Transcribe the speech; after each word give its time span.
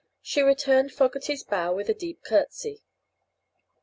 She 0.23 0.41
returned 0.41 0.91
Fogerty's 0.91 1.43
bow 1.43 1.75
with 1.75 1.87
a 1.87 1.93
deep 1.93 2.23
curtsy. 2.23 2.81